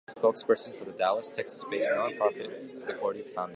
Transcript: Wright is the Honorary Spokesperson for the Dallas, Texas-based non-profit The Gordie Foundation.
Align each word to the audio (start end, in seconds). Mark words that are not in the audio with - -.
Wright 0.07 0.15
is 0.15 0.15
the 0.15 0.21
Honorary 0.27 0.57
Spokesperson 0.57 0.77
for 0.79 0.85
the 0.85 0.91
Dallas, 0.97 1.29
Texas-based 1.29 1.89
non-profit 1.93 2.87
The 2.87 2.93
Gordie 2.93 3.21
Foundation. 3.21 3.49